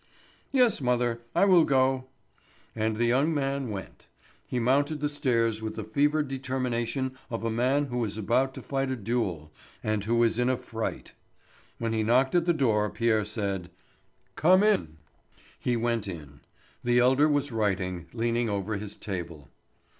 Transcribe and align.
"Yes, 0.51 0.81
mother. 0.81 1.21
I 1.35 1.45
will 1.45 1.63
go." 1.63 2.05
And 2.75 2.97
the 2.97 3.05
young 3.05 3.35
man 3.35 3.69
went. 3.69 4.07
He 4.47 4.57
mounted 4.57 4.99
the 4.99 5.07
stairs 5.09 5.61
with 5.61 5.75
the 5.75 5.83
fevered 5.83 6.27
determination 6.27 7.15
of 7.29 7.43
a 7.43 7.51
man 7.51 7.85
who 7.85 8.03
is 8.03 8.17
about 8.17 8.55
to 8.55 8.63
fight 8.63 8.89
a 8.89 8.95
duel 8.95 9.53
and 9.83 10.03
who 10.05 10.23
is 10.23 10.39
in 10.39 10.49
a 10.49 10.57
fright. 10.57 11.13
When 11.77 11.93
he 11.93 12.01
knocked 12.01 12.33
at 12.33 12.45
the 12.45 12.51
door 12.55 12.89
Pierre 12.89 13.23
said: 13.25 13.69
"Come 14.35 14.63
in." 14.63 14.97
He 15.59 15.77
went 15.77 16.07
in. 16.07 16.39
The 16.83 16.97
elder 16.97 17.29
was 17.29 17.51
writing, 17.51 18.07
leaning 18.11 18.49
over 18.49 18.77
his 18.77 18.95
table. 18.97 19.49